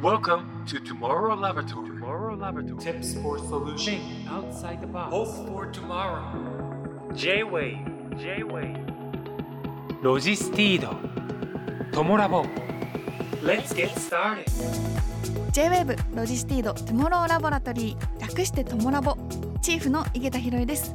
[0.00, 1.88] Welcome to Tomorrow Laboratory.
[1.88, 2.80] Tomorrow Laboratory.
[2.80, 5.12] Tips for solution Think outside the box.
[5.12, 6.22] Hope for tomorrow
[7.16, 7.84] J-WAVE.
[8.16, 8.76] J-WAVE.
[10.00, 10.94] ロジスティード。
[11.90, 12.44] トモラボ。
[13.42, 14.44] Let's get started
[15.50, 19.16] J-WAVE ロジスティード Tomorrow Laboratory 略してトモラボ
[19.60, 20.94] チーフの井桁弘恵です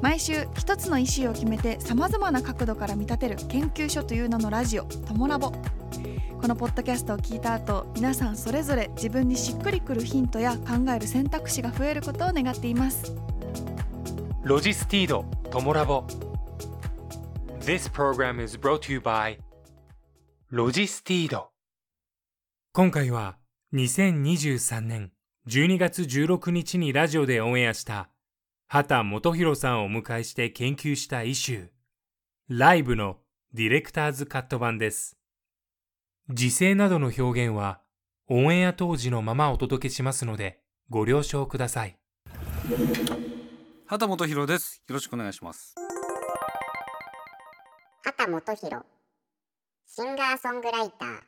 [0.00, 5.52] 毎週一つのイシューを決めてさまざまな角度から見立てる研究所という名のラジオトモラボ
[6.40, 13.14] このポッドキャストを聞いた後皆さんそれぞれ自分にしっくりくるヒントや考える選択肢が増えることを願っています
[14.46, 15.24] ロジスティード。
[15.50, 16.04] トモラボ。
[17.62, 19.38] This program is brought to you by
[20.50, 21.50] ロジスティード。
[22.72, 23.38] 今回は
[23.74, 25.10] 2023年
[25.48, 28.08] 12月16日にラジオでオンエアした
[28.68, 31.68] 畑元博さんをお迎えして研究したイシュー、
[32.48, 33.16] ライブの
[33.52, 35.15] ディレクターズカット版です。
[36.28, 37.80] 時勢などの表現は
[38.28, 41.96] オンエア当時のままお届けしますのでご了承ください。
[43.86, 44.82] 畑本博です。
[44.88, 45.76] よろしくお願いします。
[48.02, 48.84] 畑元博
[49.86, 51.20] シンガーソングライター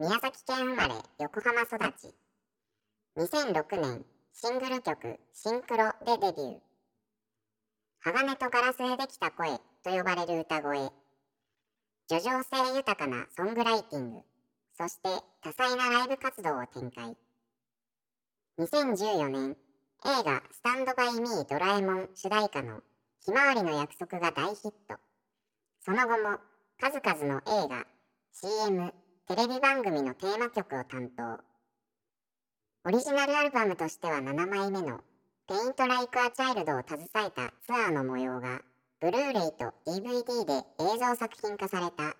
[0.00, 2.14] 宮崎県生まれ横浜育ち
[3.16, 6.58] 2006年シングル曲「シンクロ」でデビュー
[8.00, 10.90] 鋼とガラスでできた声と呼ばれる歌声
[12.10, 14.18] 叙情性豊かなソングライティング
[14.76, 15.08] そして
[15.42, 17.16] 多彩なライブ活動を展開
[18.58, 19.56] 2014年
[20.04, 22.82] 映画「スタンドバイミードラえもん」主題歌の
[23.24, 24.98] 「ひまわりの約束」が大ヒット
[25.82, 26.38] その後も
[26.80, 27.86] 数々の映画、
[28.32, 28.92] CM、
[29.28, 31.38] テレビ番組のテーマ曲を担当。
[32.84, 35.00] オリジナルアルバムとしては7枚目の
[35.46, 38.62] Paint Like a Child を携えたツアーの模様が、
[39.00, 40.52] ブルーレイと DVD で
[40.94, 42.14] 映像作品化された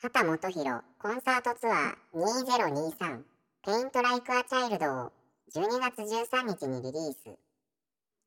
[0.00, 3.22] 畑元博コンサートツアー2023
[3.62, 5.12] Paint Like a Child を
[5.54, 7.38] 12月13日にリリース。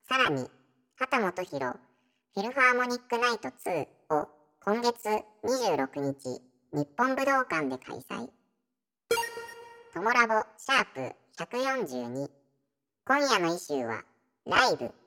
[0.07, 0.47] さらに、
[0.97, 1.79] 畑元博
[2.35, 4.27] フィルハーモニックナイト2を
[4.63, 5.07] 今月
[5.43, 6.41] 26日、
[6.73, 8.29] 日本武道館で開催。
[9.93, 12.29] トモラボシャープ142。
[13.07, 14.03] 今夜のイシューは、
[14.45, 14.98] ライブ。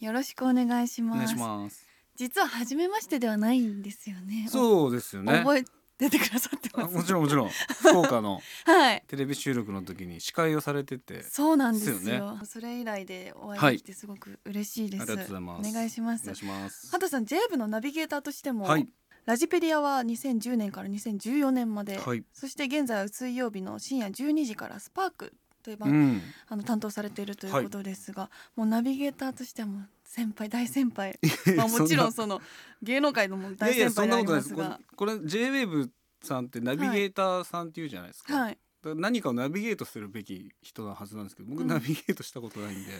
[0.00, 1.86] よろしくお願いしますお願いします。
[2.16, 5.38] 実は初めましてではないんですよねそうですよね。
[5.38, 5.64] 覚え
[5.98, 7.48] ててくださってあますもちろんもちろん。
[7.80, 15.70] 福岡のはいテレビ収録の時に司会をされてて、そうなんですよですよそれ以来でお会はいいできてすごく嬉しいです、ありがとうございます。
[15.70, 16.90] お願いしますお願いします。
[16.90, 18.88] 畑さん J 部のナビゲーターとしても、はい
[19.28, 22.24] ラジペディアは2010年から2014年まで、はい。
[22.32, 25.34] そして現在は水曜日の深夜12時からスパーク
[25.76, 26.22] というん。
[26.48, 31.18] あの担当されているということですが、もうナビゲーターとしてはもう先輩大先輩。
[31.56, 32.40] まあもちろんその
[32.82, 34.42] 芸能界のも大先輩であなことない。
[34.42, 34.54] です。
[34.54, 34.80] りますが。
[34.96, 35.90] これこれ J-Wave
[36.22, 38.34] さんってナビゲーターさんっていうじゃないですか。
[38.34, 38.58] はい。
[38.82, 41.36] だから何かをナビゲートするべき人なはずなんです。
[41.36, 41.68] けど、僕うん。
[41.68, 42.90] ナビゲートしたことないんで、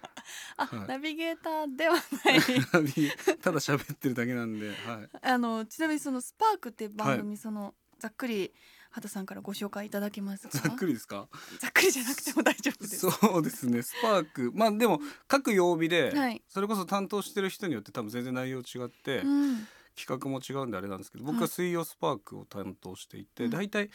[0.56, 0.88] あ、はい。
[0.88, 3.38] ナビゲーターではない。
[3.38, 4.76] ただ喋ってるだけなんで、はい。
[5.22, 8.52] あのちなみにそのスパークっていう番組、そのざっくり
[8.90, 10.58] 畑さんからご紹介いただけますか？
[10.58, 11.28] ざっくりですか？
[11.60, 13.10] ざっくりじゃなくても大丈夫です。
[13.10, 13.82] そうですね。
[13.82, 14.52] スパーク。
[14.54, 16.42] まあでも各曜日で、はい。
[16.48, 19.66] それこそ担当してる人によって多分全然内容違って、うん。
[19.98, 21.48] 企画も違うんであれなんですけど僕ははい。
[21.48, 23.50] 水曜スパークを担当していて、うん。
[23.50, 23.90] 大体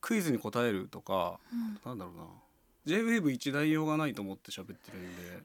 [0.00, 1.80] クイズに答えるとかうん。
[1.84, 2.24] なんだろうな。
[2.86, 5.42] JWAVE 一内容がないと思って喋ってるんで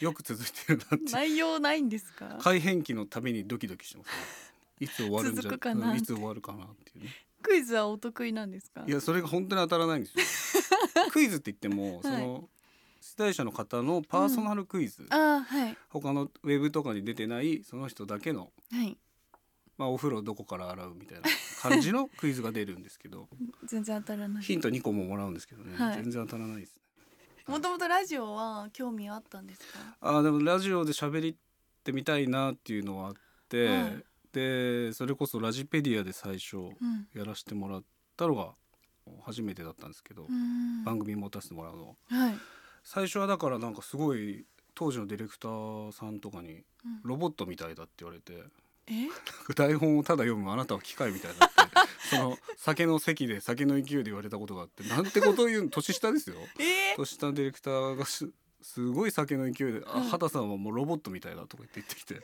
[0.00, 1.12] よく続いてるなって。
[1.12, 2.38] 内容ないんですか？
[2.40, 5.52] 改変期のためにドキドキしてます、ね、いつ終わるんじゃ
[5.96, 7.10] いつ終わるかなっていうね
[7.46, 8.82] クイズはお得意なんですか？
[8.86, 11.06] いやそれが本当に当たらないんですよ。
[11.12, 12.48] クイズって言っても、その
[13.00, 15.76] 出題者の方のパーソナルクイズ、あーはい。
[15.88, 18.96] 他のウェブとかに出てないその人だけの、はい。
[19.78, 21.28] まあ、お風呂どこから洗うみたいな
[21.60, 23.28] 感じのクイズが出るんですけど。
[23.66, 24.42] 全然当たらない。
[24.42, 25.96] ヒント2個ももらうんですけどね、はい。
[25.96, 26.82] 全然当たらないですね。
[27.46, 29.78] もともとラジオは興味あったんですか？
[30.00, 31.36] あーでもラジオで喋っ
[31.84, 33.14] てみたいなっていうのはあっ
[33.48, 34.04] て、はい
[34.36, 36.72] でそれこそラジペディアで最初うん。
[37.14, 37.82] やらせてもらっ
[38.18, 38.50] たのが
[39.22, 40.84] 初めてだったんですけど、うん。
[40.84, 41.96] 番組持たせてもらうの。
[42.08, 42.34] はい。
[42.84, 44.44] 最初はだからなんかすごい
[44.74, 46.62] 当時のディレクターさんとかにうん。
[47.02, 48.34] ロボットみたいだって言われて
[48.88, 49.08] え？
[49.54, 51.54] 台本をただ読むあなたは機械みたいだって
[52.14, 56.36] その酒の席で酒の勢いで言われたことがあってなんてことを言うの年下ですよ。
[56.60, 56.94] え？
[56.96, 58.30] 年下のディレクターがす
[58.62, 62.20] すごい酒の勢いで「あはい畑さんはもうロボットみたいだ」とか言って言ってきて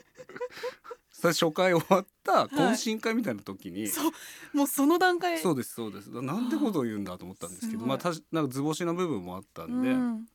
[1.29, 4.11] 初回終わった懇親会みたいな時に、そう。
[4.53, 5.37] もうその段階。
[5.39, 6.09] そうですそうです。
[6.09, 10.25] なんてことを言うんだと思ったんですけどまあたしなんか図星の部分もあったんで、うん。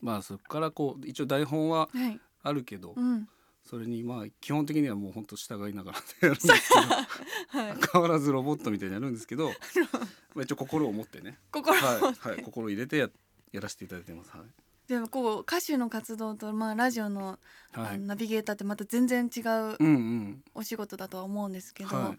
[0.00, 2.20] まあそこからこう一応台本ははい。
[2.42, 3.28] あるけど、うん。
[3.64, 7.76] それにまあ基本的にはもう本当従いながらやるんですけど はい。
[7.92, 9.50] 変わらずロボットみたいにやるんですけど
[10.34, 11.38] まあ一応心を持ってね。
[11.50, 13.08] 心はい、はい、心を入れてや
[13.52, 14.30] やらせていただいてます。
[14.30, 14.42] はい
[14.88, 17.38] でもこう歌手の活動とまあラジオの,、
[17.72, 17.98] はい。
[17.98, 20.44] ナビゲーターってまた全然違ううんうん。
[20.54, 22.14] お仕事だとは思うんですけど、は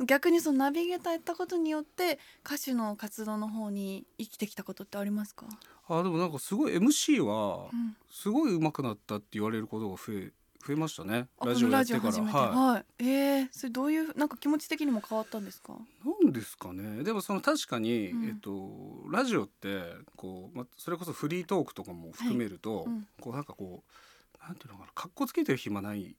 [0.00, 0.04] い。
[0.06, 5.46] 逆にそのナビゲーターやったことによって歌手の活動の方に生きてきたことってありますか、
[5.88, 7.96] あでもなんかすごい MC はうん。
[8.10, 10.32] すごい上手くなったって言われることが増え
[10.66, 11.28] 増えましたね。
[11.38, 12.02] あラジオやってから。
[12.02, 12.84] このラジオ始めて、ははい。
[12.98, 15.72] えー、それどういうなんか気持ち的にも変わったんですか？
[15.74, 17.04] いなんですかね。
[17.04, 18.24] でもその確かに、うん。
[18.26, 19.82] えっとラジオって
[20.16, 26.16] こうまそれこそフリートークとかも含めると、うんこうなんかこうなんていうのかな格好つけてる暇ない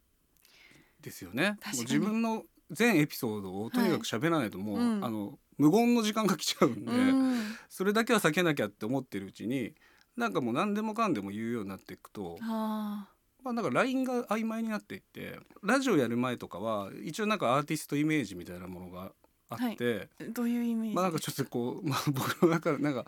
[1.01, 1.57] ですよね。
[1.61, 1.77] 確かに。
[1.77, 5.05] もう自分の全エピソードをとにかく喋らないともう、うん。
[5.05, 7.41] あの無言の時間が来ちゃうんで、うん。
[7.67, 9.73] それだけは避けなきゃって思ってるうちに
[10.15, 13.07] なんかもう何でもかんでも言うようになっていくとあ
[13.49, 19.11] まあ、なんか LINE が曖昧になっていってラジオやる前とかは一応なんかアーティストイメージみたいなものが
[19.49, 20.95] あって、ーどういうイメージ？
[20.95, 23.05] まあなんかちょっとこう、まあ、僕の中でなんか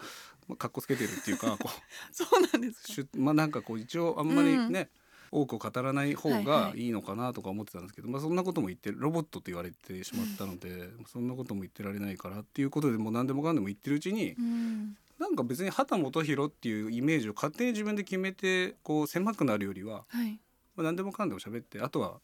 [0.47, 1.69] まあかっこつけてるっていうかこ
[2.11, 4.89] そうなんですまあなんかこう一応あんまりね、
[5.31, 6.45] 多くを語らない方はいはい。
[6.45, 20.39] がいいのかなとか思ってたんですけど、まあそんなことも言ってロボットと言われてしまったので、そんなことも言ってられないからっていうことでもう何でもかんでも言ってるうちに、うんなんか別に畑基博っていうイメージを勝手に自分で決めてこう狭くなるよりははい。
[20.75, 22.21] まあ、何でもかんでも喋ってあとは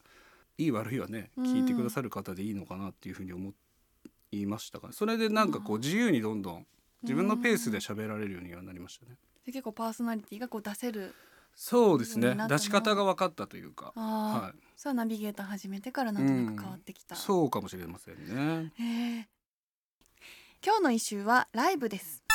[0.57, 3.53] いい悪いはねうん聞いてくださる方でいいのかなっていうふうに思
[4.31, 6.65] いましたからそれでなんかこう自由にどんどん
[7.03, 9.15] 自分のペースで喋られるようにはなりましたね。
[9.45, 11.13] で結構パーソナリティがこう出せる
[11.53, 12.35] そうですね。
[12.49, 18.71] 出し方が分かったというか、はい、それはナビゲーター始めてからなんとなく変わってきた、そうかもしれませんね。
[18.75, 19.27] へえ
[20.65, 22.26] 今日の一週はライブです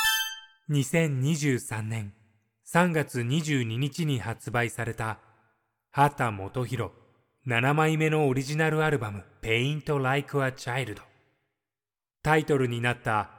[0.69, 2.13] 2023年
[2.65, 5.19] 3月22日に発売された
[5.91, 6.91] 畑基博
[7.45, 11.01] 7枚目のオリジナルアルバム Paint Like a Child
[12.23, 13.29] タイトルになった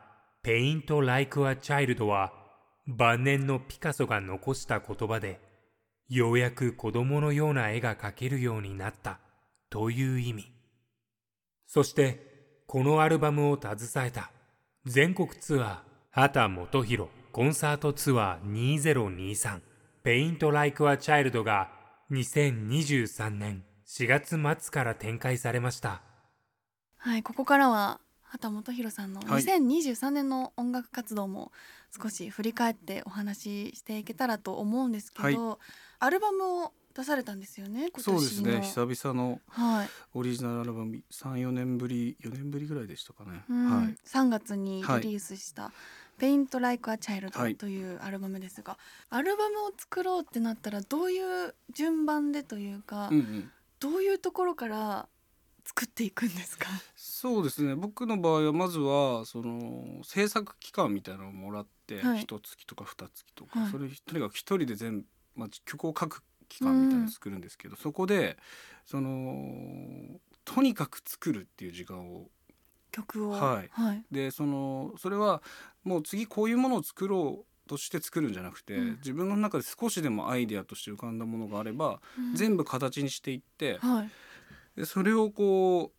[0.44, 2.34] Paint Like a Child は
[2.86, 5.40] 晩年のピカソが残した言葉で
[6.10, 9.18] ようやく子供のような絵が描けるようになった
[9.70, 10.52] という意味。
[11.66, 14.30] そしてこのアルバムを携えた
[14.84, 19.60] 全国ツアー畑基博コンサートツアー2023
[20.04, 21.72] ペイント・ライク・ア・チャイルドが
[22.12, 26.02] 2023年4月末から展開されました。
[26.98, 29.42] はいここからは畑基博さんのはい。
[29.42, 31.50] 2023年の音楽活動も
[32.00, 35.58] 少し振り返ってお話ししていけたらと思うんですけど、
[35.98, 38.20] アルバムを出されたんですよね今年の。
[38.20, 43.42] そうですね久々のはい、オリジナルアルバム34年ぶり4年ぶりぐらいでしたかね。
[43.50, 43.96] うんはい。
[44.06, 45.72] 3月にリリースした
[46.18, 48.78] 「Paint Like a は Child い」というアルバムですが、
[49.10, 53.50] アルバムを作ろうってなったらどういう順番でというか、うんうん。
[53.80, 55.08] どういうところから
[55.64, 56.68] 作っていくんですか？
[56.96, 57.74] そうですね。
[57.74, 62.20] 僕の場合はまずはその制作期間みたいなのをもらってはい。
[62.22, 63.70] 一月とか二月とか、はい。
[63.70, 68.38] それとにかく一人で全部、まあ、曲を書く期間みたいなのを作るんですけど、そこで
[68.86, 72.30] そのとにかく作るっていう時間を
[72.94, 73.30] 曲を。
[73.32, 73.70] はい。
[73.72, 74.04] はい。
[74.10, 75.42] でそのそれは
[75.82, 78.90] もう次こういうものを作ろうとして作るんじゃなくて、うん。
[78.96, 82.34] 自分の中で少しでもアイデアとして浮かんだものがあれば、うん。
[82.34, 84.10] 全部形にしていって、はい。
[84.76, 85.92] でそれをこ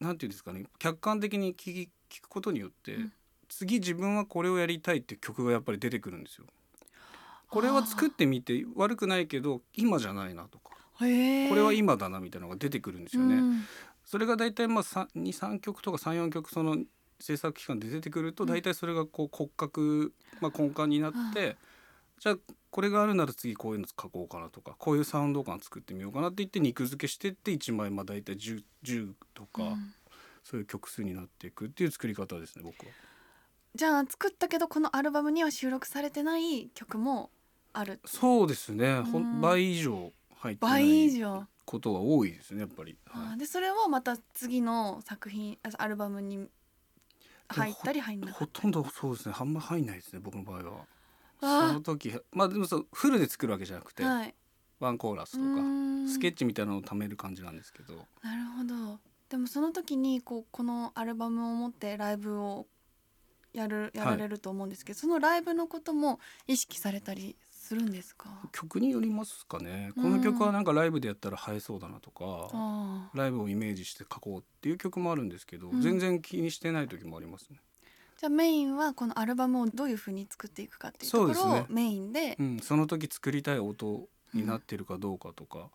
[0.00, 3.12] うなんていうんですかね客観的に聞き聞くことによって、うん。
[3.48, 6.46] 次自分はこれをやりたいって曲がやっぱり出てくるんですよ。
[7.48, 13.42] これは作ってみて悪くないけど今じゃないなとかこれは今だなみたいなのが出てくるんですよね。
[14.06, 16.76] うんそれが大体まあ23曲とか34曲その
[17.18, 18.50] 制作期間で出てくるとうん。
[18.50, 21.56] 大体それがこう骨格、まあ、根幹になって
[22.20, 22.36] じゃあ
[22.70, 29.94] これがあるなら次こういうの書こうかなとかこういうサウンド感作ってみようかなって言って肉付けしてって1枚まあ大体 10, 10とか、うん。
[30.46, 32.92] そういう曲数になっていくっていう作り方ですね僕は。
[33.74, 37.30] じゃあ作ったけどこのアルバムには収録されてない曲も
[37.72, 37.98] ある。
[38.04, 39.02] そうですね、
[39.42, 42.96] 倍以上入ってな倍以い上ことが多いですねやっぱり。
[43.10, 43.36] あはい。
[43.36, 46.48] ーでそれはまた次の作品あアルバムに
[47.48, 49.34] 入ったり入んなかほとんどそうですね。
[49.38, 50.86] あんま入んないですね僕の場合は。
[51.42, 51.68] あ。
[51.68, 54.34] その時まあでもそうフルで作るわけじゃなくて、はい。
[54.78, 55.62] ワンコーラスとうか
[56.10, 57.94] スケッチみたいなのを貯める感じなんですけど。
[58.22, 59.00] なるほど。
[59.28, 62.66] でもその時にこうこのアルバムを持ってライブを
[63.52, 68.28] やるやられると思うんですけど、そのライブのことも意識されたりするんですか？
[68.52, 69.92] 曲によりますかね。
[69.96, 70.02] うん。
[70.04, 75.82] この曲はなんかライブでやったら映えそうだなとかライブをイメージして書こうっていう曲もあるんですけど、うん。
[75.82, 77.58] 全然気にしてない時もありますね。
[78.18, 82.36] じゃあメインはこのアルバムをどういうふうに作っていくかっていうところをメインで。
[82.38, 85.68] うん、その時作りたい音になってるかどうかとか、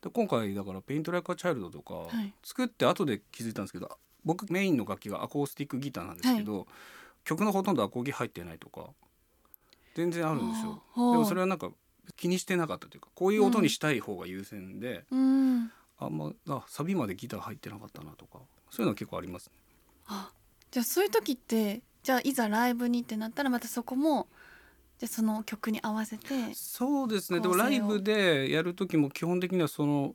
[0.00, 2.32] で今回だから「ペイント・ライカ・チャイルド」とかはい。
[2.44, 6.66] 作って後で気づいたんですけど僕メインの楽器がアコースティックギターなんですけど、
[7.24, 8.90] 曲のほとんどアコギ入ってないとか
[9.98, 10.80] 全然あるんですよ。
[10.94, 11.72] はあでもそれはなんか
[12.16, 15.72] 気にしてなかったというかこういう音にしたい方が優先で、うん。
[15.98, 18.38] あんまあサビまでギター入ってなかったなとか
[18.70, 19.52] そういうのは結構ありますね。
[20.06, 20.30] あ
[20.70, 24.28] じゃあそういう時ってじゃあいざライブにってなったらまたそこも
[24.98, 27.40] じゃあその曲に合わせてそうですね。
[27.40, 30.14] でもライブでやる時も基本的にはその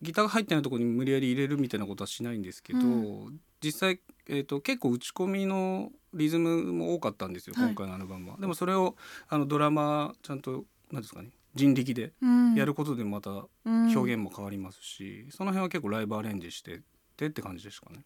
[0.00, 7.66] ギターが入ってないところに無理やり入れるみたいなことはしないんですけど、う実際、えー、と結構打ち込みのリズムも多かったんですよ、はい。
[7.66, 8.36] 今回のアルバムは。
[8.38, 8.96] でもそれを
[9.28, 12.54] あのドラマちゃんと何ですかね人力でうん。
[12.54, 13.96] やることでまたうん。
[13.96, 16.80] 表現も変わりますし、その辺は結構ライブアレンジしてっ
[17.16, 18.04] てって感じでしたかね。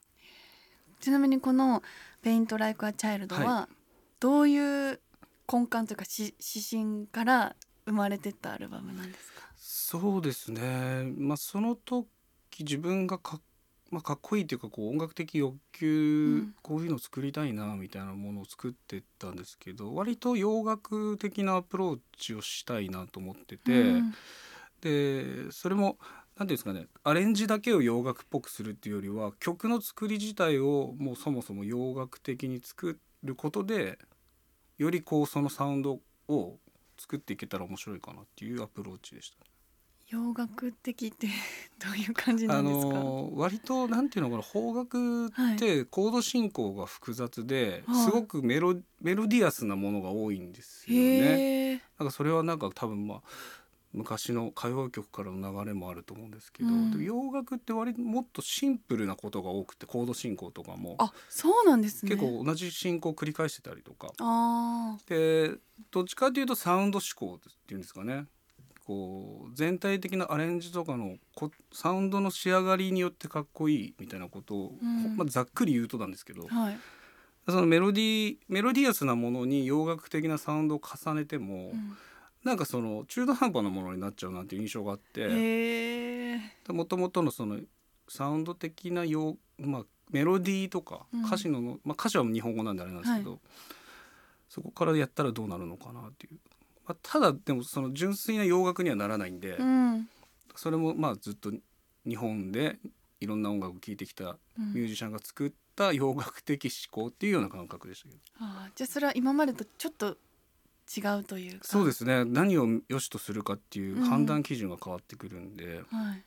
[1.01, 1.83] ちなみにこの
[2.23, 3.69] 「ペイント・ライク・ア・チャイルド」はは
[4.19, 4.59] どうい
[4.93, 5.01] う
[5.51, 9.49] 根幹というかし指針から生まれてったアルバムなんですか？
[9.57, 12.09] そうですね、まあ、その時
[12.61, 13.41] 自分がか,、
[13.91, 24.15] まあ、かっこいいというかこう音楽的欲求、うんこういうの作りたいなみたいなものを作ってったんですけど割と洋楽的なアプローチをしたいなと思ってて、うん
[24.81, 25.99] でそれも
[26.37, 33.99] 何ていうんですかねアレンジだけを洋楽っぽくするっていうよりは曲の作り自体をもうそもそも洋楽的に作ることで
[34.79, 36.59] よりこうそのサウンドを
[36.97, 39.58] 作っていけたら面白いかなっていうアプローチでした。
[40.11, 41.29] 洋楽的って
[41.79, 48.05] どういう感じなあんですか、のー割となんていうのかな邦楽ってコード進行が複雑で、はい。
[48.05, 51.83] すごくメロメロディアスなものが多いんですよね。
[51.99, 53.23] なんかそれはなんか多分まあ
[53.93, 56.91] 昔の歌謡曲からの流れもあると思うんですけど、うん。
[56.91, 62.17] で洋楽って割ともっとシンプルなことが多くてコード進行とかも、あそうなんですね。
[62.17, 64.13] 結構同じ進行を繰り返してたりとか。
[64.21, 65.53] あで
[65.91, 68.27] どっちかというとサウンド思考っていうんですかね
[68.89, 75.15] こう全体的なアレンジとかのこサウンドの仕上がりによってかっこいいみたいなことを、うん。
[75.15, 76.79] まあ、ざっくり言うとなんですけど、ーはい、
[77.47, 81.97] そのメロディーメロディアスなものに洋楽的なサウンドを重ねても、うん。
[82.45, 85.27] なんかその中途半端なものになっちゃうなっていう印象があって
[86.69, 87.59] もともとのその
[88.09, 91.27] サウンド的な洋、まあ、メロディーとかうん。
[91.27, 93.39] 歌詞の、まあ、歌詞は日本語なんであれなんですけど、
[94.49, 96.39] そこからやったらどうなるのかなっていう、
[96.89, 100.09] まあ、ただでもその純粋な洋楽にはならないんで、うん。
[100.57, 101.53] それもまあずっと
[102.07, 102.79] 日本で
[103.21, 104.73] いろんな音楽を聴いてきたうん。
[104.73, 108.21] ミュージシャンが作った洋楽的思考っていうような感覚でしたけど。
[108.41, 110.17] あーじゃあそれは今までとちょっと
[110.97, 111.67] 違うというか。
[111.67, 112.25] そうですね。
[112.25, 116.25] 何を良しとするかっていう判断基準が変わってくるんで、はい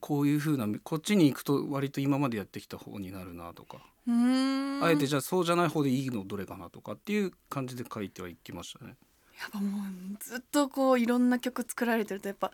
[0.00, 8.96] こういう風なこっちに行くと割と今までやってきた方になるなとか、あえてじゃあそうじゃない方でいいのどれかなとかっていう感じで書いてはいきましたね。
[9.40, 12.52] やっぱもうずっとこういろんな曲作られてるとやっぱ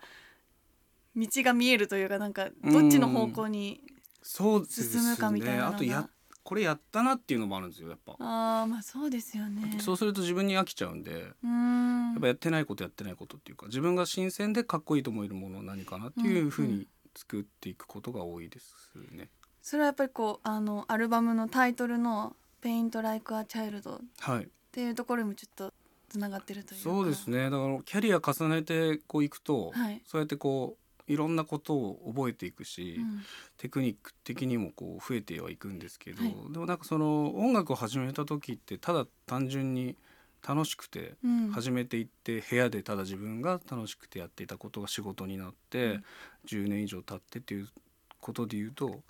[1.15, 3.81] 道が見えるというかなんかどっちの方向に
[4.23, 6.09] 進むかみたいなのがあとや
[6.43, 8.13] これやったなっていうのもあるんですよやっぱ。
[8.19, 9.77] ああまあそうですよね。
[9.79, 12.11] そうすると自分に飽きちゃうんでうーん。
[12.13, 19.29] やっぱやってないことやってないことっていうか自分が新鮮でかっこいいと思えるものは何かなっていう風に作っていくことが多いですね。
[19.61, 24.49] それはやっぱりこうあのアルバムのタイトルの「Paint Like a Child」っはい。
[24.71, 25.73] ていうところにもちょっと
[26.11, 26.83] つながってるというか。
[26.83, 27.45] そうですね。
[27.45, 30.01] だからキャリア重ねてこういくと、はい。
[30.05, 30.77] そうやってこ
[31.07, 33.21] ういろんなことを覚えていくし、うん。
[33.57, 36.35] テクニック的にもこう増えてはいくんですけど、はい。
[36.51, 39.95] でもなんかその音楽を始めた時ってただ単純に
[40.45, 41.51] 楽しくてうん。
[41.51, 46.03] 始めていって部屋でただ自分が楽しくてやっていたことが仕事になって、うん。
[46.45, 47.69] 10年以上経ってっていう
[48.19, 49.01] ことで言うと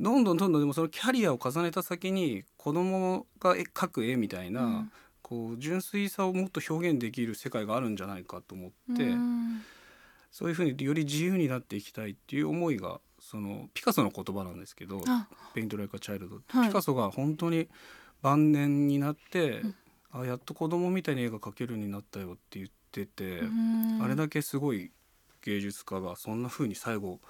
[0.00, 4.92] どんどんどんどんでもそのキャリアを重ねた先に子供が絵描く絵みたいな、うん
[5.28, 9.62] こう純粋さをもっと表現できる世界があるんじゃないかと思って、うん
[10.30, 16.68] そういうふうにより自由になっていきたいっていう思いがそのピカソの言葉なんですけどあ「ペイント・ライカ・チャイルド」はい。
[16.68, 17.66] ピカソが本当に
[18.20, 19.74] 晩年になって、うん。
[20.10, 24.02] あやっと子供みたいに絵が描けるようになったよって言ってて、うん。
[24.02, 24.92] あれだけすごい
[25.42, 27.20] 芸術家がそんなふうに最後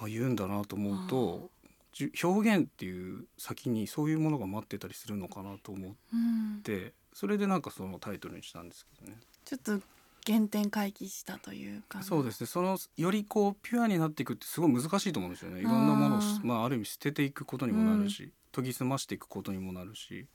[0.00, 1.50] あ言うんだなと思うと
[1.92, 6.60] じ表現っていう先にそういうものが待ってたりするのかなと思っうん。
[6.62, 9.16] てそれでなんかそのタイトルにしたんですけどね。
[9.46, 9.80] ちょっと
[10.26, 12.46] 原点回帰したというかそうですね。
[12.46, 15.60] そのよりこうピュアになっていくってすごい難しいと思うんですよね。
[15.60, 20.26] いろんなものをまあ、ある意味捨てていくことにもなるし、研ぎ澄ましていくことにもなるし。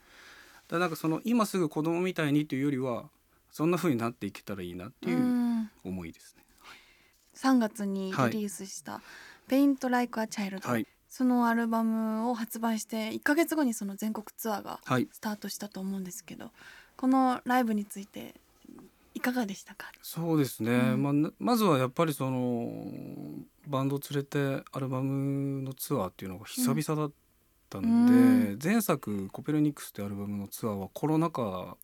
[0.69, 3.11] だからなんかその今すぐ子供みたいにっていうよりは
[3.51, 5.69] そんな風になっていけたらいいなっていううん。
[5.83, 6.43] 思いですね。
[7.35, 9.03] 3月にリリースした
[9.47, 16.51] 「Paint Like a Child」はい、そのアルバムを発売して1ヶ月後にその全国ツアーがはい、スタートしたと思うんですけど
[16.95, 18.33] このライブについて
[19.13, 19.91] いかがでしたか？
[20.01, 21.03] そうですね、うん。
[21.03, 22.87] まあなまずはやっぱりその
[23.67, 27.11] バンドを連れてアルバムのツアーっていうのが久々だっ
[27.69, 28.05] たん
[28.47, 31.75] で、う前作「コペルニクス」ってアルバムのツアーはコロナ禍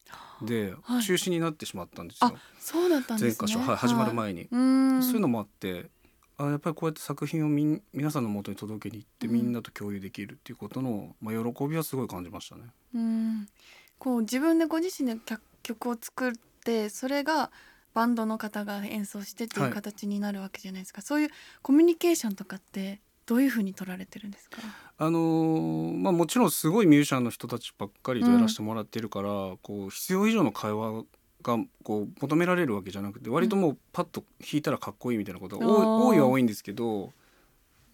[0.42, 1.04] ではい。
[1.04, 3.38] 中止になってしまったんですよ、あそうだったんですね。
[3.40, 5.04] 前箇所、はい、始まる前に、うん。
[5.04, 5.90] そういうのもあって
[6.38, 9.34] あやっぱりこうやって作品をみん皆さんの元に届けに行ってうん。
[9.34, 12.64] みんなと共有できるっていうことの、まあ、喜びはすごい感じましたね。
[12.94, 13.48] うん。
[14.00, 16.32] こう自分でご自身で曲曲を作っ
[16.64, 17.52] てそれが
[17.94, 19.74] バンドの方が演奏してっていうはい。
[19.74, 21.30] 形になるわけじゃないですか、そういう
[21.64, 24.58] コミュニケーションとかってどういうふうに取られてるんですか？
[25.00, 29.28] あのーまあ、もちろんすごいミュージシャンの人たちばっかりとやらせてもらってるから、
[29.62, 31.04] こう必要以上の会話
[31.48, 37.14] がこう求められるわけじゃなくて割ともうパッと弾いたらかっこいいみたいなことが多いは多いんですけど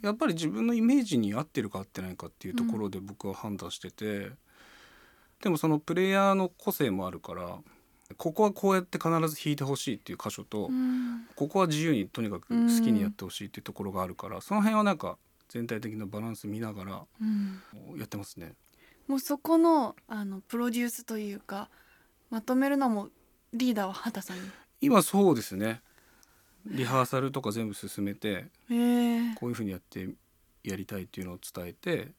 [0.01, 4.31] やっぱり自分のイメージに合ってるか合ってないかっていうところで僕は判断してて、
[5.41, 7.59] でもそのプレイヤーの個性もあるから
[8.17, 11.25] ここはこうやって必ず弾いてほしいっていう箇所と、うん。
[11.35, 15.17] ここは自由にとにかく好きにやってほしいっていうところがあるから、その辺はなんか
[15.49, 17.61] 全体的なバランス見ながらうん。
[17.97, 18.53] やってますね。
[19.07, 21.69] もうそこのあのプロデュースというか
[22.29, 23.09] まとめるのも
[23.53, 24.43] リーダーは秦さんに？
[24.81, 25.81] 今そうですね。
[26.65, 29.35] リハーサルとか全部進めてへえ。
[29.35, 30.09] こういうふうにやって
[30.63, 32.09] やりたいっていうのを伝えて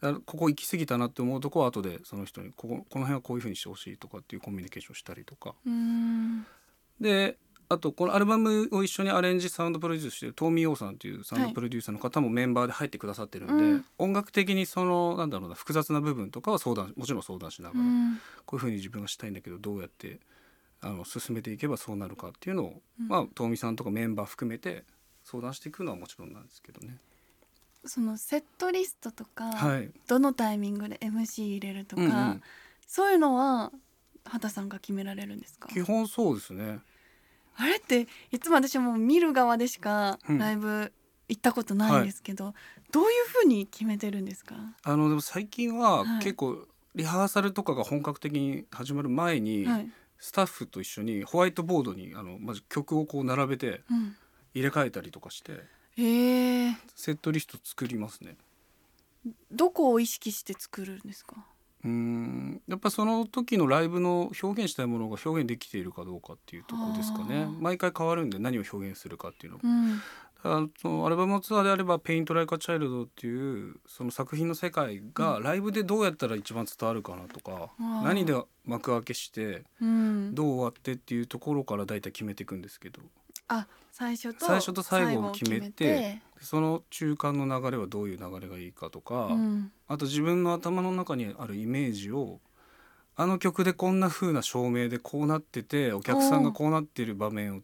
[0.00, 5.54] だここ行き過ぎたなって思うとこは後でその人にこここの辺はこういうふうにしてほしいとかっていうコミュニケーションしたりとか。
[5.66, 6.44] うん。
[7.00, 7.36] で
[7.70, 13.84] あとこのアルバムを一緒にアレンジサウンドプロデュースしてるトオミヨウさんっていうサウンドプロデューサーの方もメンバーで入ってくださってるんで、うん。
[13.98, 18.20] 音楽的にそのなんだろうな複雑な部分とかは相談もちろん相談しながら、うん。
[18.46, 20.18] こういうふうに自分がしたいんだけどどうやって
[20.80, 23.08] あの進めていけばそうなるかっていうのを、うん。
[23.08, 24.84] まあ遠見さんとかメンバー含めて
[25.24, 26.98] 相談していくのはもちろんなんですけどね。
[27.84, 32.42] そのセットリストとか、はい、どのタイミングで MC 入れるとか、うんうん。
[32.86, 33.72] そういうのは
[34.24, 35.68] 畑さんが決められるんですか？
[35.68, 36.80] 基本そうですね。
[37.56, 40.38] あれっていつも私はもう見る側でしかうん。
[40.38, 40.92] ライブ
[41.28, 42.54] 行ったことないんですけど、
[42.90, 44.54] どういうふうに決めてるんですか？
[44.82, 46.22] あのでも最近ははい。
[46.22, 54.16] 結構リハーサルとかが本格的に始まる前に、はい、スタッフと一緒にホワイトボードにあのまず曲をこう並べてうん、
[54.54, 55.52] 入れ替えたりとかして
[55.96, 56.02] え。
[56.02, 58.36] ー、セットリスト作りますね。
[59.50, 61.36] どこを意識して作るんですか？
[61.84, 62.62] うーん。
[62.66, 67.46] やっぱその時のライブの表現したいものが表現できているかどうかっていうところですかね。
[67.60, 69.68] 毎回変わるんで何を表現するかっていうのが。
[69.68, 70.00] うん
[70.44, 78.02] あのアルバムのツアーであれば「ペイント・ライカ・チャイルド」っていうその作品の世界がライブでどうやったら一番伝わるかなとか、あー。
[78.04, 80.34] 何で幕開けしてうん。
[80.34, 83.02] どう終わってっていうところから大体決めていくんですけど。
[83.48, 89.72] あ最初と最初と最後を決めてその中間の流れはどういう流れがいいかとか、うん。
[89.88, 92.40] あと自分の頭の中にあるイメージを
[93.16, 97.60] あの曲でこんな風な照明でこうなっててお客さんがこうなってる場面を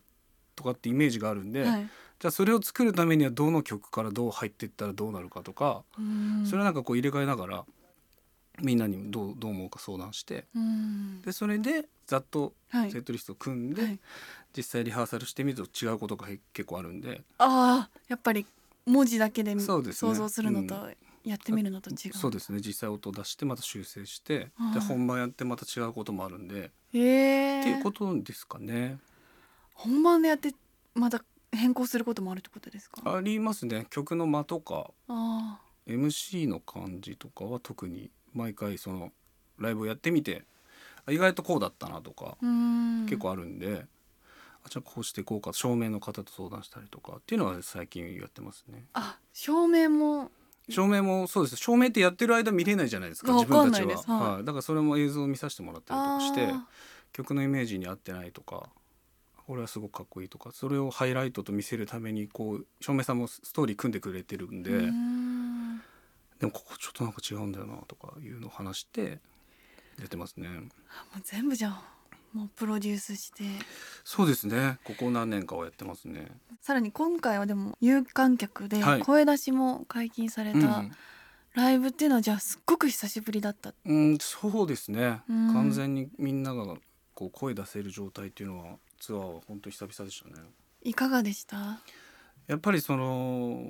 [0.57, 1.89] とかってイメージがあるんで、はい
[2.25, 6.47] じゃあそれを作るためにはどの曲からどう入っていったらどうなるかとか、うん。
[6.47, 7.65] それはなんかこう入れ替えながら
[8.63, 11.21] みんなにどうどう思うか相談してうん。
[11.21, 12.91] でそれでざっとはい。
[12.91, 13.99] セットリストを組んで、はい。
[14.57, 17.21] 実際リハーサルしてみると違うことがへ結構あるんで。
[17.37, 18.47] ああやっぱり
[18.87, 20.13] 文字だけでそうですね。
[20.13, 20.77] 想像するのと
[21.27, 22.61] やってみるのと違う、そうですね。
[22.65, 27.61] 実際音を出してまた修正してで本番やってまた違うこともあるんで、へえ。
[27.61, 28.97] っていうことですかね。
[29.75, 30.55] 本番でやって
[30.95, 31.23] また
[31.55, 33.03] 変更することもあるってことですか？
[33.05, 33.87] あありますね。
[33.91, 39.13] 曲の間とかあ MC の感じとかは特に毎回その
[39.59, 40.45] ライブをやってみて
[41.07, 42.37] あ意外とこうだったなとか
[43.07, 43.87] 結構あるんで、
[44.65, 48.87] あじゃあこうしていこうか照明の方と相談したりとかっていうのは最近やってますね。
[48.95, 50.31] あ照明も。
[50.71, 51.57] 照明もそうです。
[51.57, 54.35] 照明ってやってる間見れないじゃないですかわ自分たちは、はい。
[54.37, 56.67] はい、だからそれも映像を見させてもらったりとかしてあ
[57.13, 58.71] 曲のイメージに合ってないとか
[59.47, 64.71] これはすごくかっこいいとかそれをハイライトと見せるためにこう照明さんもストーリー組んでくれてるんで、
[66.39, 69.21] でもここちょっとなんか違うんだよなとかいうのを話して
[69.99, 70.49] やってますね。
[70.49, 70.61] あも
[71.19, 71.83] う全部じゃあ
[72.33, 73.45] もうプロデュースして。
[74.03, 74.79] そうですね。
[74.83, 76.27] ここ何年かはやってますね。
[76.61, 79.01] さらに今回はでも有観客ではい。
[79.01, 80.93] 声出しも解禁されたうん、
[81.55, 83.73] ライブっていうのはじゃあすっごく久しぶりだった。
[83.85, 85.53] うん、そうですね、うん。
[85.53, 86.65] 完全にみんなが
[87.15, 90.35] こう声出せる状態っていうのはツアーは本当に久々でしたね。
[90.83, 91.81] いかがでした？
[92.47, 93.63] やっぱりその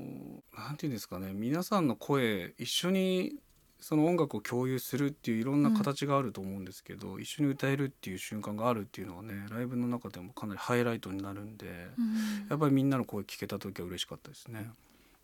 [0.56, 3.36] なんていうんですかね皆さんの声一緒に
[3.78, 11.66] その音楽を共有するっていういろんな形があると思うんですけど、一緒に歌えるっていう瞬間があるっていうのはねライブの中でもかなりハイライトになるんで、
[11.98, 14.60] うんやっぱりみんなの声聞けた時は嬉しかったですね。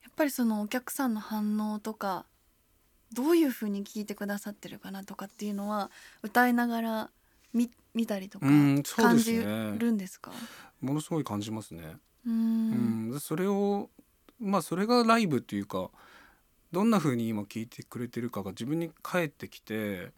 [0.02, 2.26] やっぱりそのお客さんの反応とか
[3.12, 5.90] どういう風に聞いてくださってるかなとかっていうのは
[6.22, 7.10] 歌いながら
[7.52, 8.82] 見見たりとか感
[9.18, 9.78] じですね。
[9.78, 10.32] るんですか？
[10.80, 11.96] ものすごい感じますね。
[12.26, 13.90] うん、それを
[14.38, 15.90] まあそれがライブっていうか
[16.70, 20.12] どんな風に今聴いてくれてるかが自分に返ってきて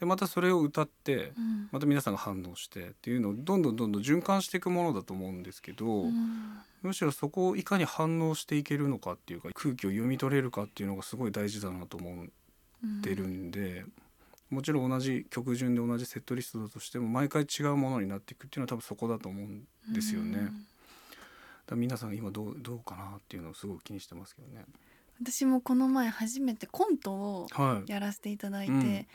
[0.00, 1.68] でまたそれを歌ってうん。
[1.70, 6.58] また皆さんが反応してっていうのをどんどんどんどん循環していくものだと思うんですけど、うん。
[6.82, 12.26] むしろそこをいかに反応していけるのかっていうか空気を読み取れるかっていうのがすごい大事だなと思っ
[13.02, 13.84] てるんで、
[14.52, 20.52] もちろん同じ曲順で同じセットリストだとしても毎回違うものになっていくっていうのは多分そこだと思うんですよね。
[21.66, 24.66] だ皆さん今どうどうかなっていうのをすごく気にしてますけどね。
[25.22, 27.90] 私もこの前初めてコントをはい。
[27.90, 29.06] やらせていただいて、うん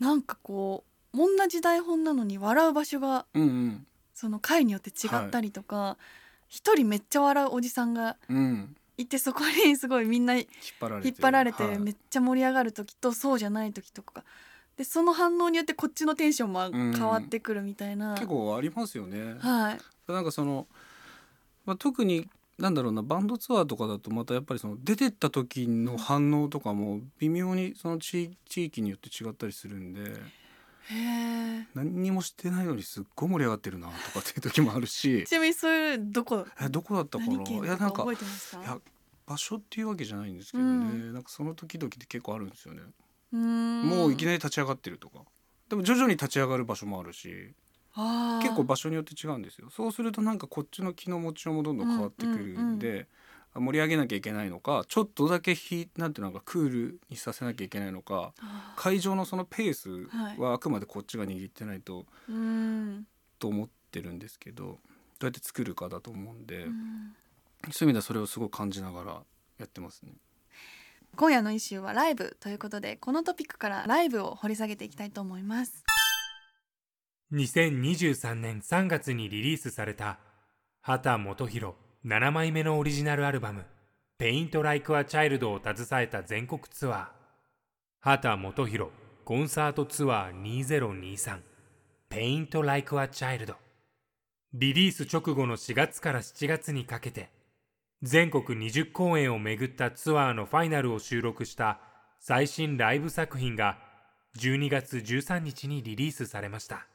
[0.00, 0.82] なんかこ
[1.14, 5.96] う同じ台本なのに笑う場所がうんその回によって違ったりとか
[6.48, 8.76] 一、人めっちゃ笑うおじさんがうんうん。
[8.96, 10.48] いてそこにすごいみんな引引っ
[10.80, 14.24] 張られてっ張られてはいめっちゃ盛り上がる時とそうじゃない時とか
[14.76, 16.94] でその反応によってこっちのテンションもん。
[16.94, 19.36] 変わってくるみたいな、結構ありますよね。
[19.38, 19.80] はい。
[20.10, 20.66] なんかその、
[21.64, 35.24] まあ、特になんだろうなバンドツアーとかだとまたやっぱりその出てった時の反応とかも微妙にその地地域によって違ったりするんでへえ何にもしてないのにすっごい盛り上がってるなとかっていう時もあるし。
[35.28, 36.46] ちなみにそれどこ？
[36.60, 37.32] えどこだったかな？
[37.32, 38.06] いやなんか
[39.26, 41.12] 場所っていうわけじゃないんですけどね、うん。
[41.14, 42.82] なんかその時々って結構あるんですよね、
[43.36, 45.20] もういきなり立ち上がってるとか。
[45.68, 47.54] でも徐々に立ち上がる場所もあるし。
[48.40, 49.68] 結構場所によって違うんですよ。
[49.70, 53.06] そうするとなんかこっちの気の持ちようもどんどん変わってくるんで、
[53.54, 60.38] あ盛り上げなきゃいけないのかちょっとだけひなんていうのかクールにさせなきゃいけないのかあ会場のそのペースはい。
[60.38, 63.06] はあくまでこっちが握ってないと、ーうーん。
[63.38, 64.78] と思ってるんですけどど
[65.22, 67.12] うやって作るかだと思うんで、うん。
[67.70, 69.22] そういう意味ではそれをすごい感じながら
[69.58, 70.12] やってますね。
[71.14, 75.84] 今夜のイシューはライブということでこのトピックからライブを掘り下げていきたいと思います。
[77.32, 80.18] 2023年3月にリリースされた
[80.80, 83.64] 畑基博7枚目のオリジナルアルバム
[84.18, 87.08] 「Paint Like a Child」を携えた全国ツアー。
[88.00, 88.90] 畑基博
[89.24, 91.40] コンサートツアー2023
[92.10, 93.54] Paint Like a Child
[94.54, 97.30] リリース直後の4月から7月にかけて
[98.02, 101.78] 全国20公演を巡ったツアーのファイナルを収録した
[102.18, 103.78] 最新ライブ作品が
[104.38, 106.86] 12月13日にリリースされました。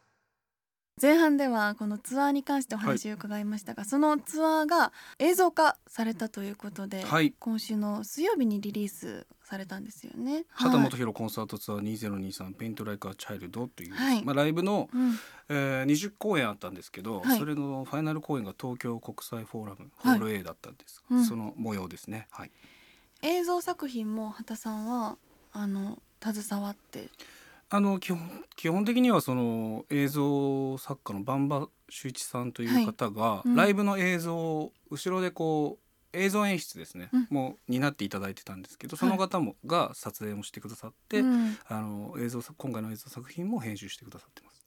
[0.99, 7.36] 前半ではこのツアーに関してお話を伺いましたが、そのツアーが映像化されたということで、はい。
[7.38, 10.45] 今週の水曜日にリリースされたんですよね。
[10.49, 14.23] はい畑基博コンサートツアー2023 Paint Like a Child という、はい。
[14.25, 15.19] まあ、ライブの、うん。
[15.49, 17.38] えー、20公演あったんですけど、はい。
[17.38, 20.19] それのファイナル公演が東京国際フォーラムホはい。
[20.19, 21.23] ール A だったんです、うん。
[21.25, 22.27] その模様ですね。
[22.31, 22.51] はい。
[23.21, 25.17] 映像作品も秦さんは
[25.53, 27.10] あの携わって
[27.69, 33.56] あの基本基本的にはその映像作家の番場秀一さんという方が、うん。
[33.56, 35.77] ライブの映像を後ろでこ
[36.13, 37.27] う映像演出ですね、うん。
[37.30, 41.58] もう担っていただいてたんですけどその方も、が撮影もしてくださって、うん。
[41.67, 44.65] あの映像今回の映像作品も編集してくださってます。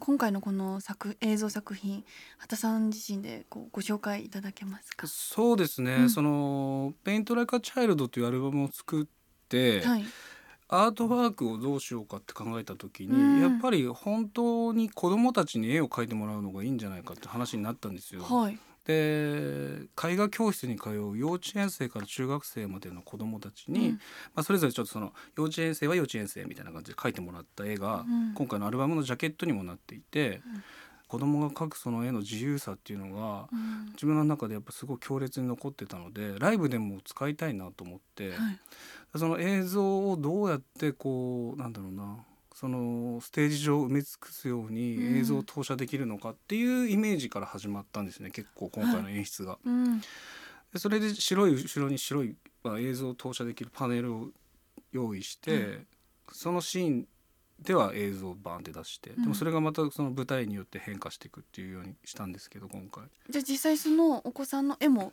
[0.00, 2.04] 今回のこの作映像作品
[2.38, 5.06] 畑さん自身でこうご紹介いただけますか？
[5.06, 6.10] そうですね、うん。
[6.10, 9.06] その「ペイント・ライカ・チャイルド」というアルバムを作っ
[9.48, 10.04] て、はい
[10.72, 13.40] アートワークをどうしようかって考えた時に、うん。
[13.40, 18.22] やっぱり本当に子どもたちに絵を描いてもらうのがいいんじゃないかって話になったんですよ。
[18.22, 18.58] はい。
[18.86, 23.94] で絵画教室に通う幼稚園生から中学生までの子どもたちに、うん。
[23.94, 23.98] ま
[24.36, 28.34] あ、それぞれちょっとその幼稚園生は幼稚園生みたいな感じで描いてもらった絵が、うん。
[28.34, 30.62] 今回のアルバムのジャケットにもなっていて、うん
[31.10, 33.86] 子どもが描くその絵の自由さっていうのが、うん。
[33.94, 38.38] 自分の中でやっぱすごい強烈に残ってたのでライブでも使いたいなと思って、はい。
[39.18, 42.18] その映像をどうやってこうなんだろうな
[42.54, 45.18] そのステージ上を埋め尽くすようにうん。
[45.18, 49.58] 映像を投射できるのかっていうイメージから始まったんですね結構今回の演出が。
[49.64, 50.00] うん。
[50.00, 50.06] で
[50.76, 54.28] それで白い後ろに白い、まあ、映像を投射できるパネルを
[54.92, 55.86] 用意して、うん
[56.32, 57.08] そのシーン
[57.62, 59.22] では映像をバーンって出して、うん。
[59.22, 63.04] でもそれがまたその舞台によって変化していくっていうようにしたんですけど今回。
[63.28, 65.12] じゃあ実際そのお子さんの絵も、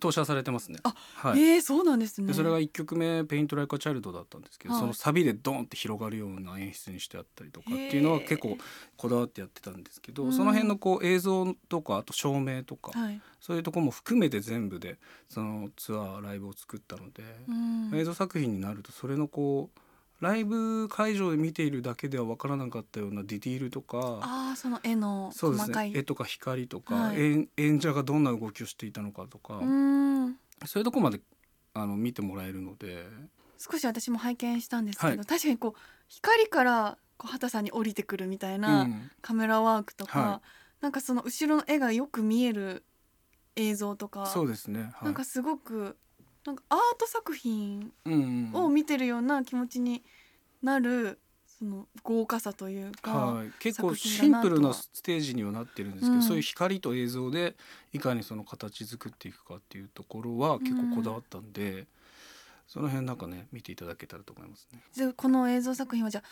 [0.00, 0.78] 投射されてますね。
[0.84, 1.42] あはい。
[1.42, 2.28] えー、そうなんですね。
[2.28, 4.80] でそれが1曲目「ペイント・ライカ・チャイルド」だったんですけど、はい。
[4.80, 8.56] そのサビでドンって広がるような演出にしてあったりとかっていうのは結構
[8.96, 17.90] こだわってやってたんですけど、うんその辺のこう映像とかあと照明とか、はい、そういうところも含めて全部でそのツアーライブを作ったので、うん。
[17.94, 19.80] 映像作品になるとそれのこう
[20.22, 24.20] ライブ会場で見ているだけでは分からなかったようなディティールとか。
[24.22, 25.90] ああその絵の細かい。
[25.90, 27.20] ね絵とか光とか、はい。
[27.20, 30.36] 演演者がどんな動きをしていたのかとか、うん。
[30.64, 31.20] そういうとこまで
[31.74, 33.04] あの見てもらえるので。
[33.58, 35.18] 少し私も拝見したんですけど、はい。
[35.26, 38.60] 確かにこう光からこう畑さんに降りてくるみたいうん。
[38.60, 38.88] な
[39.22, 40.42] カメラワークとか、は
[40.80, 42.84] なんかその後ろの絵がよく見える
[43.56, 45.96] 映像とかそうですね、はい、なんかすごく
[46.44, 48.64] なんかアート作品うんうん。
[48.64, 50.02] を見てるような気持ちに
[50.62, 56.22] なるその豪華さというか、はい、結構シンプルなステージにはなってるんですけど、うん。
[56.22, 57.54] そういう光と映像で
[57.92, 61.86] いかにその形作っていくかっていうところは結構こだわったんで、
[62.66, 64.80] その辺なんかね見ていただけたらと思いますね。
[64.92, 66.28] じゃあこの映像作品はじゃあ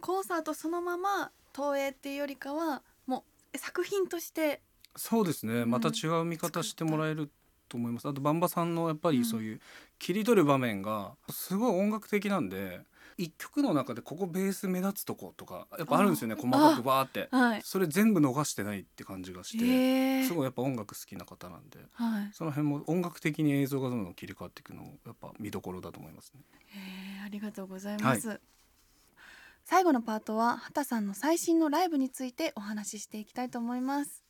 [0.00, 3.24] コンサートそのまま投影っていうよりかはも
[3.54, 4.60] う作品として
[4.96, 5.64] そうですね。
[5.64, 7.30] んまた違う見方してもらえる
[7.68, 8.08] と思います。
[8.08, 9.60] あとバンバさんのやっぱりそういう
[9.98, 12.80] 切り取る場面がすごい音楽的なんで
[13.16, 16.34] 一曲の中でここベース目立つとことかやっぱあるんですよね。
[16.34, 17.28] あ細かくバーって。
[17.30, 17.62] はい。
[17.62, 21.78] それ全部逃してないって感じがして、すごいやっぱ音楽好きな方なんで。
[21.92, 22.30] はい。
[22.32, 26.40] その辺も音楽的に映像がどんどん切り替わっていくのもやっぱ見どころだと思いますね。
[27.24, 28.40] ありがとうございます、
[29.64, 34.24] 最後のパートは畑さんの最新のライブについてお話ししていきたいと思います。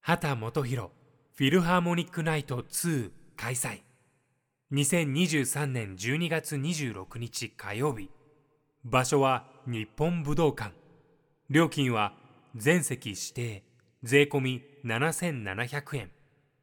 [0.00, 1.05] 畑基博
[1.36, 3.82] フィルハーモニックナイト2開催。
[4.72, 8.08] 2023年12月26日火曜日。
[8.84, 10.72] 場所は日本武道館。
[11.50, 12.14] 料金は
[12.54, 13.64] 全席指定。
[14.02, 16.10] 税込み7700円。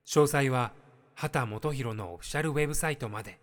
[0.08, 0.72] 詳細は
[1.14, 3.40] 秦基博のオフィシャルウェブサイトまで。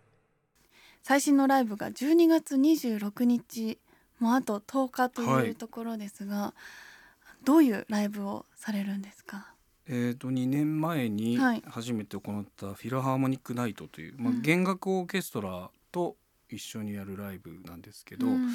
[1.01, 3.79] 最新のライブが12月26日。
[4.19, 5.47] もうあと10日とはい。
[5.47, 6.53] いうところですが、
[7.45, 9.53] どういうライブをされるんですか？
[9.87, 11.63] えー、と2年前にはい。
[11.67, 16.15] 初めて行った Philharmonic Night という、まあうん、弦楽オーケストラと
[16.49, 18.49] 一緒にやるライブなんですけど、うん。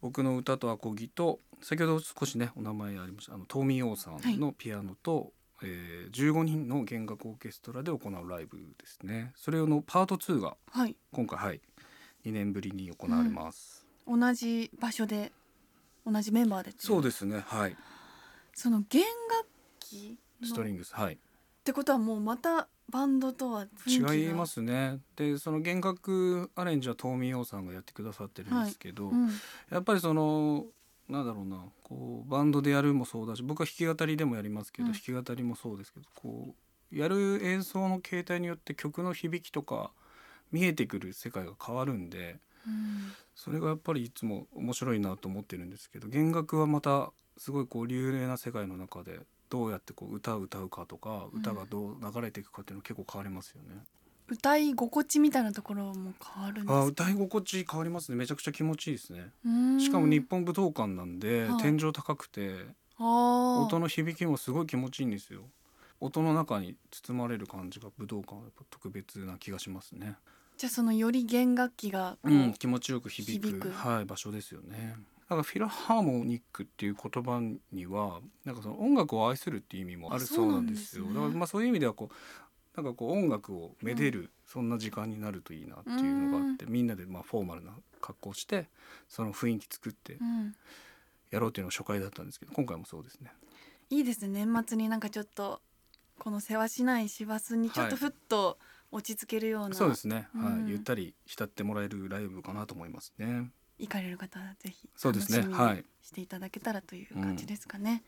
[0.00, 9.32] 僕の歌とアコギと先ほど少しねお名前ありましたあのトオミヨウさんのピアノと、えー15人の弦楽オーケストラで行うライブですね。
[9.34, 10.94] それのパート2がはい。
[11.12, 11.60] 今回はい
[12.26, 13.86] 2年ぶりに行われます。
[14.06, 15.32] 同じ場所で
[16.06, 17.76] 同じメンバーでそうですねはい。
[18.54, 19.48] その弦楽
[19.80, 21.14] 器のストリングスはい。
[21.14, 21.18] っ
[21.64, 25.00] てことはもうまたバンドとは違いますね。
[25.16, 29.28] でその弦楽アレンジはトーミー・オーさんがやってくださってるんですけど、うん。
[29.70, 30.66] やっぱりその
[31.08, 34.92] なんだろうなこうバンドでやるもそうだし僕は弾き語りでもやりますけど、うん。
[34.92, 36.54] 弾き語りもそうですけどこ
[36.92, 39.90] うやる演奏の形態によって曲の響きとか
[40.52, 43.12] 見えてくる世界が変わるんでうん。
[43.34, 53.82] それがやっぱりいつも面白いなと思ってるんですけど弦楽はまたすごいこう流麗な世界の中でどうやってこう歌を歌うかとかうん歌がどう流れていくかっていうの結構変わりますよね。
[54.28, 56.74] 歌い心地みたいなところも変わるんですか？
[56.80, 58.16] あ歌い心地変わりますね。
[58.16, 59.30] めちゃくちゃ気持ちいいですね。
[59.44, 59.80] うん。
[59.80, 61.62] しかも日本武道館なんで、はい。
[61.62, 62.66] 天井高くて
[62.98, 65.42] 音の響きもすごい気持ちいいんですよ。
[66.00, 70.16] 音の中に包まれる感じが武道館はやっぱ特別な気がしますね。
[70.56, 73.70] じゃあそのより弦楽器がこう、うん気持ちよく響く響く。
[73.70, 74.96] はい、場所ですよね
[75.28, 77.40] だからフィラハーモニックっていう言葉
[77.72, 81.04] にはなんかその音楽を愛するっていう意味もあるそうなんですよ。
[81.04, 81.14] すね。
[81.14, 88.68] だからまあそういう意味ではこうなんかこう音楽をめでる、そんな時間になるといいなっていうのがあってみんなでまあフォーマルな格好をして
[89.08, 90.54] その雰囲気作ってうん、
[91.30, 93.32] やろうっていうのが初回だったんですけど今回もそうですね。
[93.90, 94.44] いいですね。
[94.44, 95.60] 年末になんかちょっと
[96.18, 98.58] このせわしない市バスにちょっとはいふっと
[98.92, 100.52] 落ち着けるような、そうですね、はい。
[100.52, 100.66] うん。
[100.68, 105.38] ゆったり浸ってもらえるライブかなと思いますね行かれる方はぜひそうですね。
[105.38, 105.84] 楽しみにはい。
[106.02, 108.02] していただけたらという感じですかね。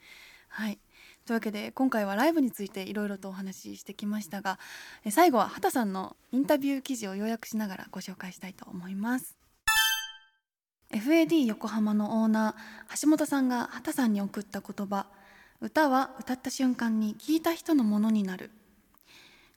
[0.49, 0.79] はい。
[1.27, 4.59] というわけで今回はライブについていろいろとお話ししてきましたが
[5.05, 9.37] え最後は畑さんのインタビュー記事を要約しながらご紹介したいと思います。
[10.91, 15.07] FAD 横浜のオーナー橋本さんが畑さんに送った言葉
[15.61, 18.51] 「歌は歌った瞬間に聴いた人のものになる」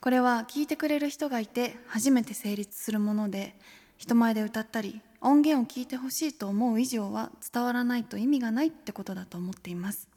[0.02, 3.56] これは聴いてくれる人がいて初めて成立するもので
[3.97, 10.07] 人前で歌ったり音源を聞いてほしいと思う以上は伝わらないと意味がないってことだと思っています。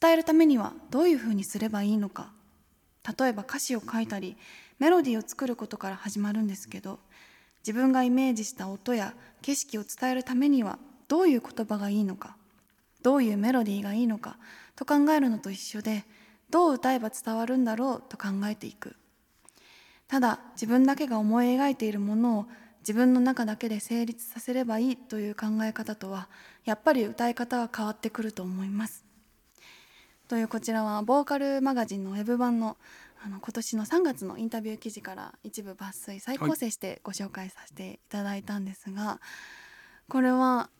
[0.00, 2.30] 伝えるためにはどういうふうにすればいいのか。
[3.18, 4.36] 例えば歌詞を書いたり
[4.78, 6.98] メロディーを作ることから始まるんですけど
[7.60, 12.36] 自分がイメージした音や景色を伝えるためにはどういう言葉がいいのか。
[13.02, 14.36] どういうメロディーがいいのか。
[14.76, 16.04] と考えるのと一緒で
[16.50, 18.94] どう歌えば伝わるんだろうと考えていく。
[20.06, 22.46] ただ自分だけが思い描いているものを
[22.88, 26.30] 自分の中だけで成立させればいいという考え方とは
[26.64, 29.04] やっぱり歌い方は変わってくると思います。
[30.26, 32.78] というこちらはボーカルマガジンのウェブ版の
[33.22, 39.20] あの今年の3月のインタビュー記事から一部抜粋再構成してご紹介させていただいたんですが、
[40.08, 40.70] これは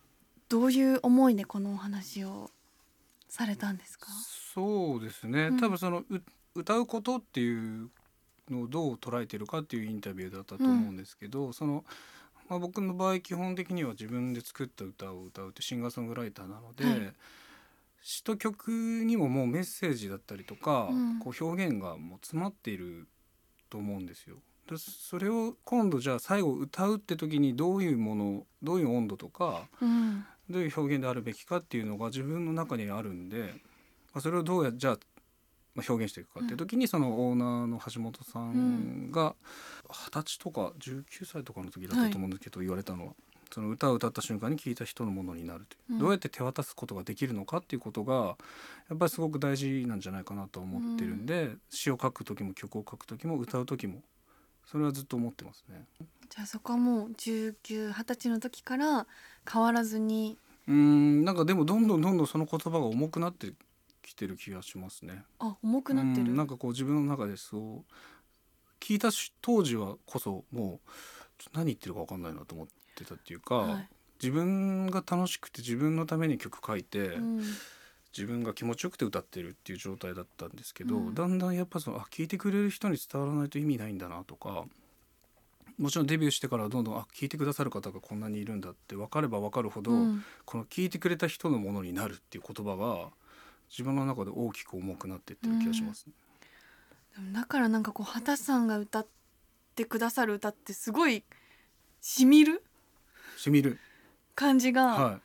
[0.49, 2.51] どういう思いでこのお話を
[3.29, 4.07] されたんですか？
[4.55, 5.61] そうですね、うん。
[5.61, 6.23] 多分そのう
[6.55, 7.91] 歌うことっていう
[8.53, 11.85] のをどう捉えてるかっていうインタビューだったと思うんですけど、その
[12.49, 17.13] まあ、僕の場合基本的には自分で作った歌を歌うってシンガーソングライターなので、はい。
[18.01, 21.19] 詩と曲にももうメッセージだったりとか、うん。
[21.19, 23.07] こう表現がもう詰まっている
[23.69, 24.37] と思うんですよ。
[24.69, 30.25] でそれを今度じゃあ最後歌うって時にどういうものどういう温度とかうん。
[30.51, 33.55] どういう表現であるべきかっていうのが自分の中にあるんで、
[34.15, 34.99] まあ、それをどうやじゃあ
[35.87, 39.35] 表現していくかっていう時にそのオーナーの橋本さんが
[39.91, 43.15] 二十歳とか19歳とかの時だったと思うんですけど、言われたのは。
[43.51, 45.99] その歌を歌った瞬間に聴いた人のものになるという、うん。
[46.01, 48.37] どうやって手渡すことができるのかっていうことが
[48.91, 54.03] やっぱりすごく大事なんじゃないかなと思ってるんで、詩を書く時も曲を書く時も歌う時も
[54.67, 55.87] それはずっと思ってますね。
[56.29, 59.07] じゃあそこはもう19、20歳の時から
[59.51, 60.37] 変わらずに。
[60.67, 63.51] うーんなんかでもどんどんどんどんその言葉が重くなって
[64.11, 65.23] きてる気がしますね。
[65.39, 66.31] あ重くなってる？
[66.31, 67.93] うんなんかこう自分の中でそう
[68.81, 70.91] 聞いたし当時はこそもう
[71.53, 73.89] 何言ってるか分かんないなと思ってたっていうか、はい。
[74.23, 77.43] 自分が楽しくて自分のために曲書いて、うん。
[78.17, 81.15] 自分が気持ちよくて歌ってるっていう状態だったんですけど、うん。
[81.15, 84.65] だんだんやっぱそのあ聞いてくれる人に伝わらないと意味ないんだなとか
[85.79, 90.25] もちろんデビューしてからどんどんあ聞いてくださる方がこんなにいるんだって分かれば分かるほど、うん。
[90.47, 93.11] この聞いてくれた人のものになるっていう言葉が
[93.71, 96.13] 自分の中で大きく重くなってってる気がしますね。
[97.17, 99.07] でもだからなんかこう畑さんが歌っ
[99.75, 101.25] てくださる歌ってすごい
[102.01, 102.63] しみる？
[103.37, 103.79] しみる、
[104.35, 105.21] 感じがは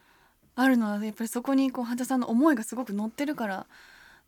[0.56, 3.66] あるのはやっぱりそこにこう畑さんの思いがすごく乗ってるから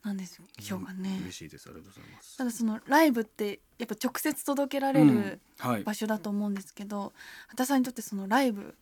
[0.03, 1.19] なんでしょうかね。
[1.23, 2.37] 嬉しいですありがとうございます。
[2.37, 7.13] ただそのライブってやっぱ直接届けられうんるはい場所だと思うんですけど、
[7.47, 8.75] 畑さんにとってそのライブ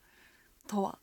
[0.66, 0.98] とは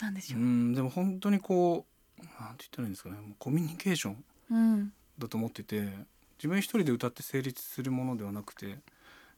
[0.00, 0.36] 何でしう？
[0.36, 0.42] ょう。
[0.42, 1.91] んでも本当にこう
[2.40, 3.16] なんて言ったらいいんですかね。
[3.16, 4.92] もうコミュニケーションうん。
[5.18, 5.88] だと思ってて
[6.38, 8.78] 自分一人で歌って成立するものではなくて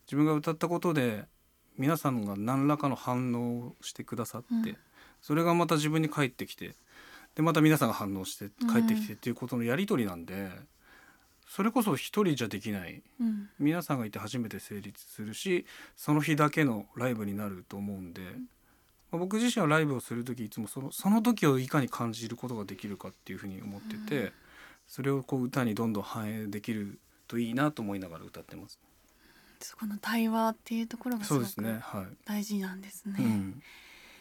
[0.06, 1.24] 自分が歌ったことで
[1.76, 4.76] 皆さんが何らかの反応をしてくださって、うん。
[5.20, 6.74] それがまた自分に返ってきて
[7.34, 10.50] でまた皆さんが反応して帰ってきてっていうことのやり取りなんで、
[11.48, 13.48] それこそ一人じゃできないうん。
[13.58, 15.66] 皆さんがいて初めて成立するし
[15.96, 18.30] その日だけのライブになると思うんで、まあ
[19.18, 24.32] 僕自身はライブをする時いつもそのその時をいかに感じることができるかっていうふうに思ってて、
[24.86, 26.98] それをこう歌にどんどん反映できる
[27.28, 28.78] といいなと思いながら歌ってます。
[29.60, 31.46] そこの対話っていうところがすごく。
[32.26, 33.14] 大事なんですね。
[33.18, 33.62] うん。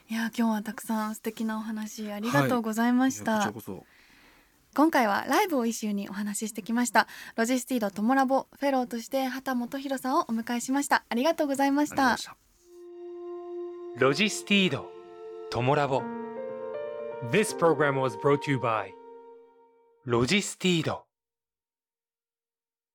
[0.10, 3.38] いや今日はたくさん素敵なお話ありがとうございました。
[3.38, 3.86] こちらこそ。
[4.76, 12.18] 今回はライブをイシューにお話ししてきましたロジスティードトモラボフェローとして秦基博さんをお迎えしましたありがとうございました
[14.00, 14.88] LOGISTEED
[15.52, 16.04] TOMOLAB.
[17.32, 18.92] This program was brought to you by
[20.08, 21.04] LOGISTEED.